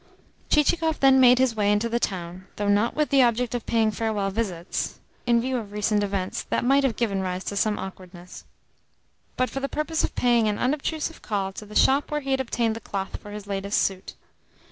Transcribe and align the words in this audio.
Chichikov 0.49 0.99
then 0.99 1.19
made 1.19 1.37
his 1.37 1.53
way 1.55 1.71
into 1.71 1.87
the 1.87 1.99
town 1.99 2.47
though 2.55 2.67
not 2.67 2.95
with 2.95 3.09
the 3.11 3.21
object 3.21 3.53
of 3.53 3.67
paying 3.67 3.91
farewell 3.91 4.31
visits 4.31 4.99
(in 5.27 5.39
view 5.39 5.57
of 5.57 5.71
recent 5.71 6.01
events, 6.01 6.41
that 6.41 6.65
might 6.65 6.83
have 6.83 6.95
given 6.95 7.21
rise 7.21 7.43
to 7.43 7.55
some 7.55 7.77
awkwardness), 7.77 8.43
but 9.37 9.47
for 9.47 9.59
the 9.59 9.69
purpose 9.69 10.03
of 10.03 10.15
paying 10.15 10.47
an 10.47 10.57
unobtrusive 10.57 11.21
call 11.21 11.49
at 11.49 11.53
the 11.69 11.75
shop 11.75 12.09
where 12.09 12.21
he 12.21 12.31
had 12.31 12.39
obtained 12.39 12.75
the 12.75 12.79
cloth 12.81 13.17
for 13.21 13.29
his 13.29 13.45
latest 13.45 13.79
suit. 13.79 14.15